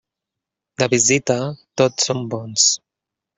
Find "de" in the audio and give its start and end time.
0.81-0.87